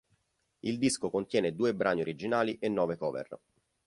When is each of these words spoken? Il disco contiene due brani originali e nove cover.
Il 0.61 0.79
disco 0.79 1.11
contiene 1.11 1.53
due 1.53 1.75
brani 1.75 2.01
originali 2.01 2.57
e 2.57 2.67
nove 2.69 2.97
cover. 2.97 3.39